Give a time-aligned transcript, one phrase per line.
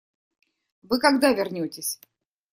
[0.81, 1.99] Вы когда вернетесь?